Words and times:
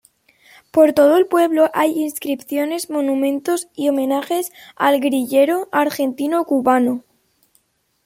Por 0.71 0.93
todo 0.93 1.15
el 1.15 1.27
pueblo 1.27 1.69
hay 1.75 1.91
inscripciones, 1.91 2.89
monumentos 2.89 3.67
y 3.75 3.87
homenajes 3.89 4.51
al 4.75 4.99
guerrillero 4.99 5.69
argentino-cubano. 5.71 7.03